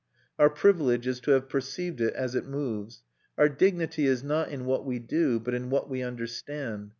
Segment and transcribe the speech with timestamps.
[0.39, 3.03] Our privilege is to have perceived it as it moves.
[3.37, 6.89] Our dignity is not in what we do, but in what we understand.